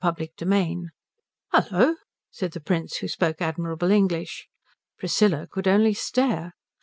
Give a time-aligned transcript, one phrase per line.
[0.03, 0.77] XXIII
[1.53, 1.95] "Hullo,"
[2.31, 4.47] said the Prince, who spoke admirable English.
[4.97, 6.53] Priscilla could only stare.